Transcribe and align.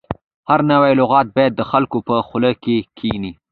هر 0.49 0.59
نوی 0.71 0.91
لغت 0.99 1.27
باید 1.35 1.53
د 1.55 1.61
خلکو 1.71 1.97
په 2.07 2.15
خوله 2.27 2.51
کې 2.63 2.75
کښیني. 2.97 3.31